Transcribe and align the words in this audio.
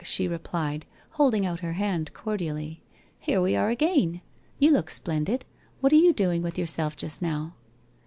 she 0.03 0.27
replied, 0.27 0.83
holding 1.11 1.45
out 1.45 1.59
her 1.59 1.73
hand 1.73 2.11
cor 2.11 2.35
dially. 2.35 2.79
'Here 3.19 3.39
we 3.39 3.55
are 3.55 3.69
again. 3.69 4.21
You 4.57 4.71
look 4.71 4.89
splendid. 4.89 5.45
What 5.79 5.93
are 5.93 5.95
you 5.95 6.11
doing 6.11 6.41
with 6.41 6.57
yourself 6.57 6.95
just 6.95 7.21
now 7.21 7.53